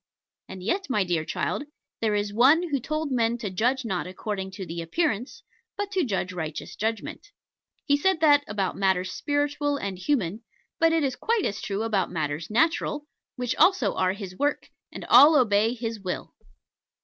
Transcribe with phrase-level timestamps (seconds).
[0.49, 1.61] And yet, my dear child,
[2.01, 5.43] there is One who told men to judge not according to the appearance,
[5.77, 7.27] but to judge righteous judgment.
[7.85, 10.41] He said that about matters spiritual and human:
[10.79, 15.05] but it is quite as true about matters natural, which also are His work, and
[15.05, 16.33] all obey His will.